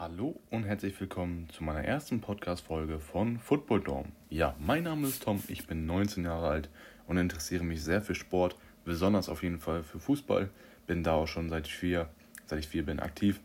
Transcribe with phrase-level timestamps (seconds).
[0.00, 4.12] Hallo und herzlich willkommen zu meiner ersten Podcast-Folge von Football Dorm.
[4.30, 6.70] Ja, mein Name ist Tom, ich bin 19 Jahre alt
[7.06, 10.48] und interessiere mich sehr für Sport, besonders auf jeden Fall für Fußball.
[10.86, 12.08] Bin da auch schon seit vier,
[12.46, 13.40] seit ich vier bin aktiv,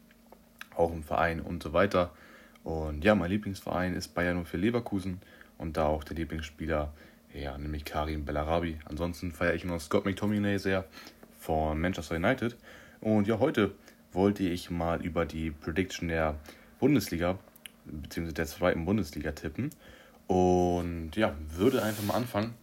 [0.78, 2.11] auch im Verein und so weiter.
[2.63, 5.19] Und ja, mein Lieblingsverein ist Bayern für Leverkusen
[5.57, 6.93] und da auch der Lieblingsspieler,
[7.33, 8.77] ja, nämlich Karim Bellarabi.
[8.85, 10.85] Ansonsten feiere ich noch Scott McTominay sehr
[11.37, 12.55] von Manchester United.
[13.01, 13.73] Und ja, heute
[14.16, 16.39] wollte ich mal über die Prediction der
[16.79, 17.38] Bundesliga
[17.86, 18.32] bzw.
[18.32, 19.69] der zweiten Bundesliga tippen.
[20.28, 22.55] Und ja, würde einfach mal anfangen.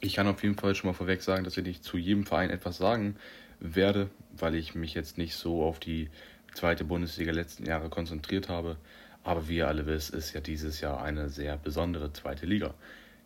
[0.00, 2.50] Ich kann auf jeden Fall schon mal vorweg sagen, dass ich nicht zu jedem Verein
[2.50, 3.16] etwas sagen
[3.60, 6.10] werde, weil ich mich jetzt nicht so auf die
[6.54, 8.76] zweite Bundesliga letzten Jahre konzentriert habe.
[9.24, 12.74] Aber wie ihr alle wisst, ist ja dieses Jahr eine sehr besondere zweite Liga.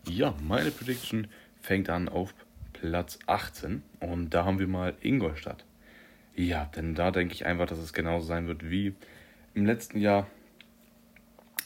[0.09, 1.27] Ja, meine Prediction
[1.61, 2.34] fängt an auf
[2.73, 5.66] Platz 18 und da haben wir mal Ingolstadt.
[6.37, 8.95] Ja, denn da denke ich einfach, dass es genauso sein wird wie
[9.55, 10.27] im letzten Jahr,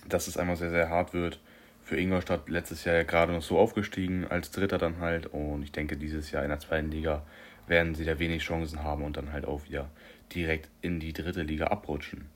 [0.08, 1.40] dass es einmal sehr, sehr hart wird.
[1.82, 5.26] Für Ingolstadt letztes Jahr ja gerade noch so aufgestiegen, als Dritter dann halt.
[5.26, 7.26] Und ich denke, dieses Jahr in der zweiten Liga
[7.66, 9.90] werden sie da wenig Chancen haben und dann halt auch wieder
[10.32, 12.26] direkt in die dritte Liga abrutschen.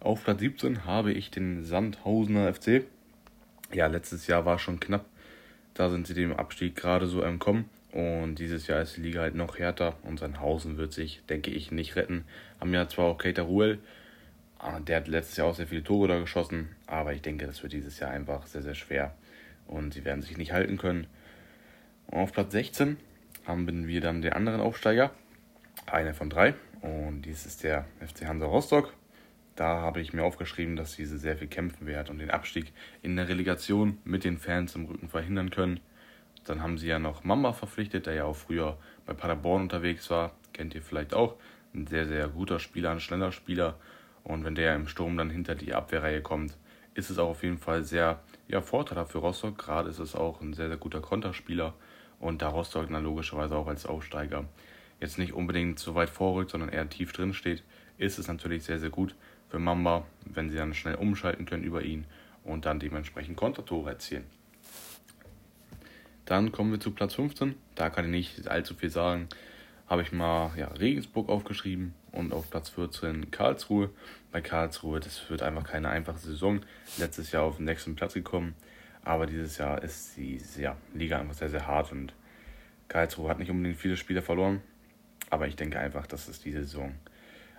[0.00, 2.84] Auf Platz 17 habe ich den Sandhausener FC.
[3.72, 5.04] Ja, letztes Jahr war schon knapp.
[5.74, 7.66] Da sind sie dem Abstieg gerade so entkommen.
[7.92, 11.70] Und dieses Jahr ist die Liga halt noch härter und Sandhausen wird sich, denke ich,
[11.70, 12.24] nicht retten.
[12.60, 13.78] Haben ja zwar auch Keita Ruel,
[14.58, 17.62] ah, der hat letztes Jahr auch sehr viele Tore da geschossen, aber ich denke, das
[17.62, 19.14] wird dieses Jahr einfach sehr, sehr schwer
[19.66, 21.06] und sie werden sich nicht halten können.
[22.08, 22.98] Und auf Platz 16
[23.46, 25.10] haben wir dann den anderen Aufsteiger,
[25.86, 28.92] einer von drei, und dies ist der FC Hansa Rostock.
[29.56, 33.16] Da habe ich mir aufgeschrieben, dass diese sehr viel kämpfen werden und den Abstieg in
[33.16, 35.80] der Relegation mit den Fans im Rücken verhindern können.
[36.44, 40.32] Dann haben sie ja noch Mamba verpflichtet, der ja auch früher bei Paderborn unterwegs war.
[40.52, 41.36] Kennt ihr vielleicht auch.
[41.74, 43.76] Ein sehr, sehr guter Spieler, ein schneller Spieler.
[44.24, 46.56] Und wenn der im Sturm dann hinter die Abwehrreihe kommt,
[46.94, 49.58] ist es auch auf jeden Fall sehr ja, vorteilhaft für Rostock.
[49.58, 51.74] Gerade ist es auch ein sehr, sehr guter Konterspieler.
[52.18, 54.44] Und da Rostock dann logischerweise auch als Aufsteiger
[55.00, 57.62] jetzt nicht unbedingt so weit vorrückt, sondern eher tief drin steht,
[57.98, 59.14] ist es natürlich sehr, sehr gut
[59.48, 62.04] für Mamba, wenn sie dann schnell umschalten können über ihn
[62.44, 64.24] und dann dementsprechend Kontertore erzielen.
[66.28, 67.54] Dann kommen wir zu Platz 15.
[67.74, 69.30] Da kann ich nicht allzu viel sagen.
[69.86, 73.88] Habe ich mal ja, Regensburg aufgeschrieben und auf Platz 14 Karlsruhe.
[74.30, 76.60] Bei Karlsruhe, das wird einfach keine einfache Saison.
[76.98, 78.54] Letztes Jahr auf den nächsten Platz gekommen.
[79.02, 82.12] Aber dieses Jahr ist die ja, Liga einfach sehr, sehr hart und
[82.88, 84.60] Karlsruhe hat nicht unbedingt viele Spieler verloren.
[85.30, 86.94] Aber ich denke einfach, dass es diese Saison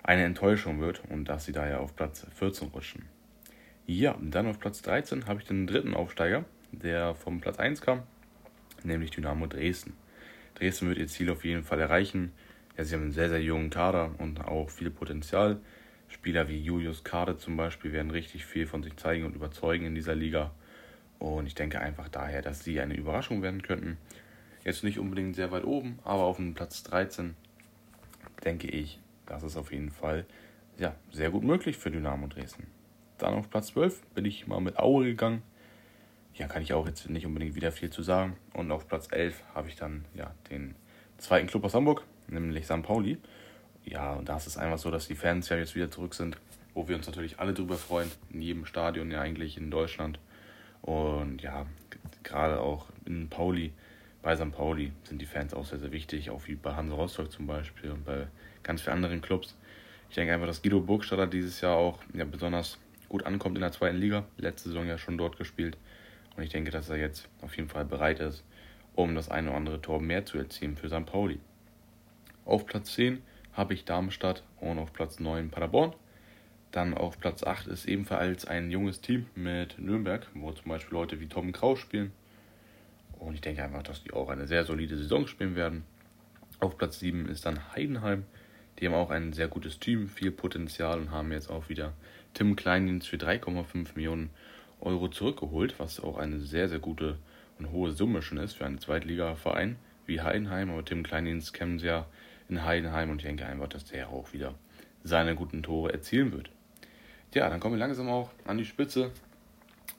[0.03, 3.05] eine Enttäuschung wird und dass sie daher auf Platz 14 rutschen.
[3.87, 8.03] Ja, dann auf Platz 13 habe ich den dritten Aufsteiger, der vom Platz 1 kam
[8.85, 9.93] nämlich Dynamo Dresden.
[10.55, 12.31] Dresden wird ihr Ziel auf jeden Fall erreichen.
[12.77, 15.59] Ja, sie haben einen sehr, sehr jungen Kader und auch viel Potenzial.
[16.07, 19.95] Spieler wie Julius Kade zum Beispiel werden richtig viel von sich zeigen und überzeugen in
[19.95, 20.51] dieser Liga.
[21.19, 23.97] Und ich denke einfach daher, dass sie eine Überraschung werden könnten.
[24.63, 27.35] Jetzt nicht unbedingt sehr weit oben, aber auf dem Platz 13
[28.43, 30.25] denke ich, das ist auf jeden Fall
[30.77, 32.67] ja, sehr gut möglich für Dynamo Dresden.
[33.17, 35.43] Dann auf Platz 12 bin ich mal mit Aue gegangen
[36.39, 38.37] ja, kann ich auch jetzt nicht unbedingt wieder viel zu sagen.
[38.53, 40.73] Und auf Platz 11 habe ich dann ja, den
[41.17, 42.81] zweiten Club aus Hamburg, nämlich St.
[42.81, 43.17] Pauli.
[43.83, 46.37] Ja, und da ist es einfach so, dass die Fans ja jetzt wieder zurück sind,
[46.73, 50.17] wo wir uns natürlich alle drüber freuen, in jedem Stadion ja eigentlich in Deutschland.
[50.81, 51.65] Und ja,
[52.23, 53.73] gerade auch in Pauli,
[54.21, 54.51] bei St.
[54.53, 57.91] Pauli sind die Fans auch sehr, sehr wichtig, auch wie bei Hansa Rostock zum Beispiel
[57.91, 58.27] und bei
[58.63, 59.57] ganz vielen anderen Clubs.
[60.09, 62.77] Ich denke einfach, dass Guido Burgstaller dieses Jahr auch ja, besonders
[63.09, 64.23] gut ankommt in der zweiten Liga.
[64.37, 65.77] Letzte Saison ja schon dort gespielt.
[66.35, 68.43] Und ich denke, dass er jetzt auf jeden Fall bereit ist,
[68.95, 71.05] um das eine oder andere Tor mehr zu erzielen für St.
[71.05, 71.39] Pauli.
[72.45, 73.21] Auf Platz 10
[73.53, 75.93] habe ich Darmstadt und auf Platz 9 Paderborn.
[76.71, 81.19] Dann auf Platz 8 ist ebenfalls ein junges Team mit Nürnberg, wo zum Beispiel Leute
[81.19, 82.11] wie Tom Kraus spielen.
[83.17, 85.83] Und ich denke einfach, dass die auch eine sehr solide Saison spielen werden.
[86.59, 88.25] Auf Platz 7 ist dann Heidenheim.
[88.79, 91.93] Die haben auch ein sehr gutes Team, viel Potenzial und haben jetzt auch wieder
[92.33, 94.29] Tim Kleindienst für 3,5 Millionen
[94.81, 97.17] Euro zurückgeholt, was auch eine sehr, sehr gute
[97.57, 100.69] und hohe Summe schon ist für einen Zweitligaverein wie Heidenheim.
[100.71, 102.05] Aber Tim Kleindienst kennen sie ja
[102.47, 104.55] in Heidenheim und ich denke einfach, dass der auch wieder
[105.03, 106.49] seine guten Tore erzielen wird.
[107.33, 109.11] Ja, dann kommen wir langsam auch an die Spitze.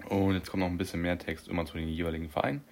[0.08, 2.62] Und jetzt kommt noch ein bisschen mehr Text immer zu den jeweiligen Vereinen.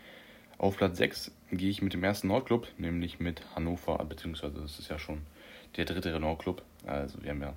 [0.57, 4.89] Auf Platz 6 gehe ich mit dem ersten Nordclub, nämlich mit Hannover, beziehungsweise das ist
[4.89, 5.21] ja schon
[5.77, 6.63] der dritte Renault-Club.
[6.87, 7.55] Also wir haben ja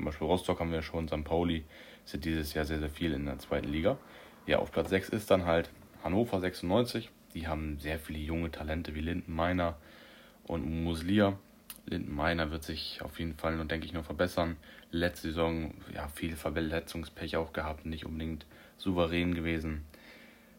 [0.00, 1.24] zum Beispiel Rostock haben wir schon, St.
[1.24, 1.62] Pauli,
[2.06, 3.98] sind dieses Jahr sehr, sehr viel in der zweiten Liga.
[4.46, 5.68] Ja, auf Platz 6 ist dann halt
[6.02, 7.10] Hannover 96.
[7.34, 9.76] Die haben sehr viele junge Talente wie Linden Meiner
[10.44, 11.38] und Muslia.
[11.84, 14.56] Linden Meiner wird sich auf jeden Fall, denke ich, noch verbessern.
[14.90, 18.46] Letzte Saison, ja, viel Verletzungspech auch gehabt, nicht unbedingt
[18.78, 19.84] souverän gewesen.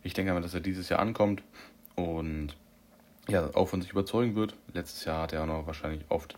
[0.04, 1.42] Ich denke aber, dass er dieses Jahr ankommt
[1.96, 2.56] und
[3.28, 4.56] ja, auch von sich überzeugen wird.
[4.72, 6.38] Letztes Jahr hat er auch noch wahrscheinlich oft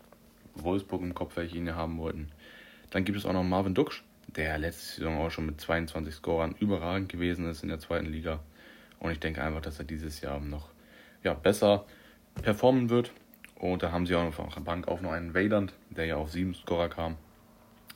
[0.54, 2.30] Wolfsburg im Kopf, welche ihn haben wollten.
[2.94, 6.54] Dann gibt es auch noch Marvin Duksch, der letzte Saison auch schon mit 22 Scorern
[6.60, 8.38] überragend gewesen ist in der zweiten Liga.
[9.00, 10.68] Und ich denke einfach, dass er dieses Jahr noch
[11.24, 11.86] ja, besser
[12.40, 13.10] performen wird.
[13.56, 16.14] Und da haben sie auch noch auf der Bank auch noch einen Wayland, der ja
[16.14, 17.16] auf 7 Scorer kam.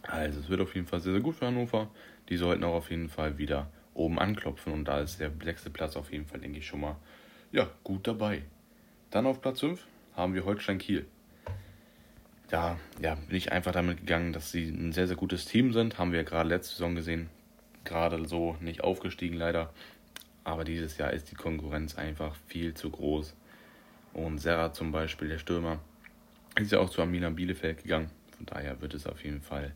[0.02, 1.88] Also es wird auf jeden Fall sehr, sehr gut für Hannover.
[2.28, 4.72] Die sollten auch auf jeden Fall wieder oben anklopfen.
[4.72, 6.96] Und da ist der sechste Platz auf jeden Fall, denke ich, schon mal
[7.52, 8.42] ja, gut dabei.
[9.12, 9.80] Dann auf Platz 5
[10.16, 11.06] haben wir Holstein Kiel
[12.48, 15.98] da ja, bin ich einfach damit gegangen, dass sie ein sehr, sehr gutes Team sind.
[15.98, 17.28] Haben wir gerade letzte Saison gesehen.
[17.84, 19.72] Gerade so nicht aufgestiegen leider.
[20.44, 23.34] Aber dieses Jahr ist die Konkurrenz einfach viel zu groß.
[24.14, 25.78] Und Serra zum Beispiel, der Stürmer,
[26.56, 28.10] ist ja auch zu Amina Bielefeld gegangen.
[28.36, 29.72] Von daher wird es auf jeden Fall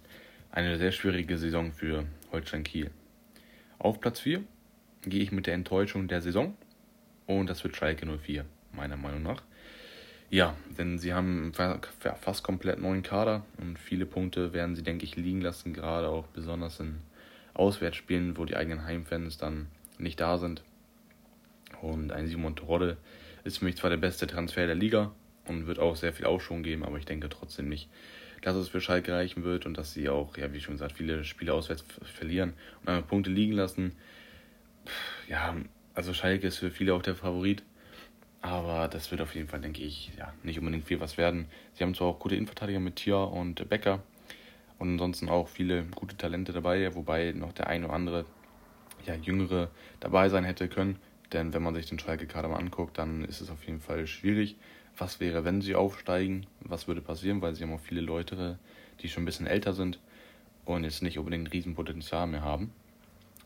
[0.50, 2.90] eine sehr schwierige Saison für Holstein Kiel.
[3.78, 4.42] Auf Platz 4
[5.02, 6.56] gehe ich mit der Enttäuschung der Saison.
[7.26, 9.42] Und das wird Schalke 04, meiner Meinung nach.
[10.32, 15.14] Ja, denn sie haben fast komplett neuen Kader und viele Punkte werden sie, denke ich,
[15.14, 17.00] liegen lassen, gerade auch besonders in
[17.52, 19.66] Auswärtsspielen, wo die eigenen Heimfans dann
[19.98, 20.62] nicht da sind.
[21.82, 22.96] Und ein Simon Terodde
[23.44, 25.12] ist für mich zwar der beste Transfer der Liga
[25.48, 27.90] und wird auch sehr viel Aufschwung geben, aber ich denke trotzdem nicht,
[28.40, 31.24] dass es für Schalke reichen wird und dass sie auch, ja, wie schon gesagt, viele
[31.24, 33.92] Spiele auswärts verlieren und einmal Punkte liegen lassen.
[35.28, 35.54] Ja,
[35.92, 37.62] also Schalke ist für viele auch der Favorit
[38.42, 41.46] aber das wird auf jeden Fall, denke ich, ja, nicht unbedingt viel was werden.
[41.74, 44.02] Sie haben zwar auch gute Innenverteidiger mit Tia und Becker
[44.78, 48.24] und ansonsten auch viele gute Talente dabei, wobei noch der ein oder andere
[49.06, 50.98] ja, Jüngere dabei sein hätte können.
[51.32, 54.56] Denn wenn man sich den Schalke-Kader mal anguckt, dann ist es auf jeden Fall schwierig.
[54.98, 56.46] Was wäre, wenn sie aufsteigen?
[56.60, 57.40] Was würde passieren?
[57.40, 58.58] Weil sie haben auch viele Leute,
[59.00, 59.98] die schon ein bisschen älter sind
[60.64, 62.72] und jetzt nicht unbedingt ein Riesenpotenzial mehr haben.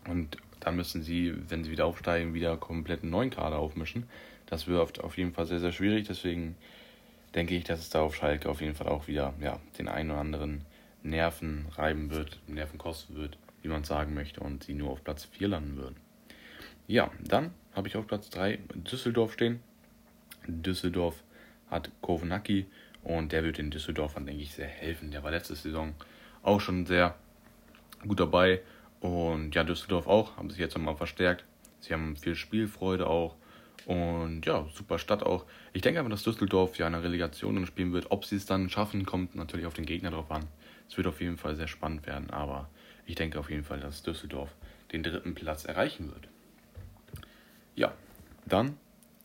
[0.07, 4.07] Und dann müssen sie, wenn sie wieder aufsteigen, wieder komplett einen neuen Kader aufmischen.
[4.45, 6.07] Das wird auf jeden Fall sehr, sehr schwierig.
[6.07, 6.55] Deswegen
[7.35, 10.11] denke ich, dass es da auf Schalke auf jeden Fall auch wieder ja, den einen
[10.11, 10.61] oder anderen
[11.03, 15.25] Nerven reiben wird, Nerven kosten wird, wie man sagen möchte, und sie nur auf Platz
[15.25, 15.95] 4 landen würden.
[16.87, 19.59] Ja, dann habe ich auf Platz 3 Düsseldorf stehen.
[20.47, 21.23] Düsseldorf
[21.69, 22.65] hat Kovenacki
[23.03, 25.11] und der wird den Düsseldorfern, denke ich, sehr helfen.
[25.11, 25.93] Der war letzte Saison
[26.43, 27.15] auch schon sehr
[28.07, 28.61] gut dabei
[28.99, 31.45] und ja, Düsseldorf auch, haben sich jetzt nochmal verstärkt.
[31.79, 33.35] Sie haben viel Spielfreude auch
[33.85, 35.45] und ja, super Stadt auch.
[35.73, 38.11] Ich denke aber, dass Düsseldorf ja eine Relegation spielen wird.
[38.11, 40.47] Ob sie es dann schaffen, kommt natürlich auf den Gegner drauf an.
[40.89, 42.69] Es wird auf jeden Fall sehr spannend werden, aber
[43.05, 44.49] ich denke auf jeden Fall, dass Düsseldorf
[44.91, 46.27] den dritten Platz erreichen wird.
[47.75, 47.93] Ja,
[48.45, 48.77] dann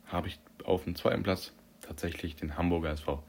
[0.06, 3.22] habe ich auf dem zweiten Platz tatsächlich den Hamburger SV.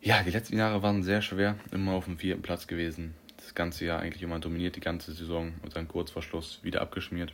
[0.00, 3.14] Ja, die letzten Jahre waren sehr schwer, immer auf dem vierten Platz gewesen.
[3.48, 6.82] Das ganze Jahr eigentlich immer dominiert, die ganze Saison und dann kurz vor Schluss wieder
[6.82, 7.32] abgeschmiert.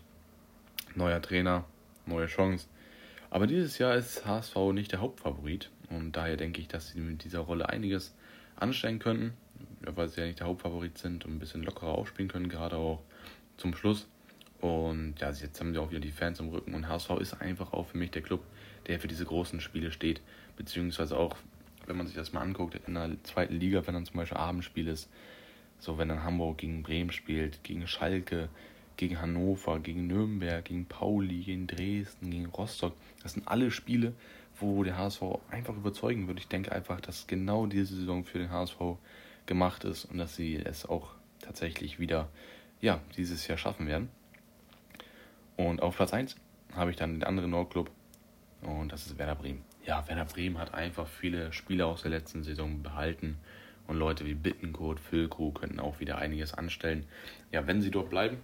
[0.95, 1.65] Neuer Trainer,
[2.07, 2.69] neue Chance.
[3.31, 7.25] Aber dieses Jahr ist HSV nicht der Hauptfavorit und daher denke ich, dass sie mit
[7.25, 8.15] dieser Rolle einiges
[8.55, 9.33] anstellen könnten,
[9.81, 13.03] weil sie ja nicht der Hauptfavorit sind und ein bisschen lockerer aufspielen können, gerade auch
[13.57, 14.07] zum Schluss.
[14.61, 17.73] Und ja, jetzt haben sie auch wieder die Fans im Rücken und HSV ist einfach
[17.73, 18.45] auch für mich der Club,
[18.87, 20.21] der für diese großen Spiele steht,
[20.57, 21.35] beziehungsweise auch,
[21.87, 24.87] wenn man sich das mal anguckt, in der zweiten Liga, wenn dann zum Beispiel Abendspiel
[24.87, 25.11] ist,
[25.85, 28.49] so wenn dann Hamburg gegen Bremen spielt, gegen Schalke,
[28.97, 32.95] gegen Hannover, gegen Nürnberg, gegen Pauli, gegen Dresden, gegen Rostock.
[33.23, 34.15] Das sind alle Spiele,
[34.59, 36.39] wo der HSV einfach überzeugen wird.
[36.39, 38.79] Ich denke einfach, dass genau diese Saison für den HSV
[39.47, 41.11] gemacht ist und dass sie es auch
[41.41, 42.29] tatsächlich wieder
[42.81, 44.09] ja, dieses Jahr schaffen werden.
[45.57, 46.37] Und auf Platz 1
[46.75, 47.91] habe ich dann den anderen Nordclub
[48.63, 49.63] und das ist Werder Bremen.
[49.85, 53.37] Ja, Werder Bremen hat einfach viele Spieler aus der letzten Saison behalten
[53.87, 57.07] und Leute wie Bittenkurt, Füllkrug könnten auch wieder einiges anstellen.
[57.53, 58.39] Ja, wenn sie dort bleiben,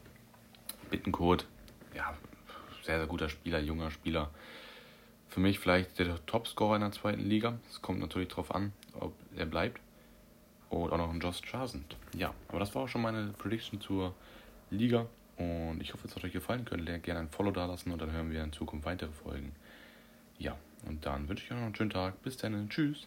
[0.90, 1.46] Bittenkurt,
[1.94, 2.14] ja,
[2.82, 4.30] sehr, sehr guter Spieler, junger Spieler.
[5.28, 7.58] Für mich vielleicht der Topscorer in der zweiten Liga.
[7.68, 9.80] Es kommt natürlich darauf an, ob er bleibt.
[10.70, 11.96] Und auch noch ein Josh Charsend.
[12.16, 14.14] Ja, aber das war auch schon meine Prediction zur
[14.70, 15.06] Liga.
[15.36, 16.64] Und ich hoffe, es hat euch gefallen.
[16.64, 19.52] Könnt ihr gerne ein Follow da lassen und dann hören wir in Zukunft weitere Folgen.
[20.38, 20.56] Ja,
[20.86, 22.22] und dann wünsche ich euch noch einen schönen Tag.
[22.22, 22.68] Bis dann.
[22.68, 23.06] Tschüss.